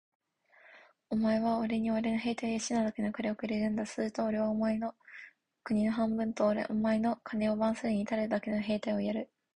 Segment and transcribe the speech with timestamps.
[1.11, 3.85] お前はおれにおれの兵隊を養うだけ金をくれるんだ。
[3.85, 4.95] するとおれはお前におれの
[5.63, 9.29] 国を半分と、お前の金を番するのにたるだけの兵隊をやる。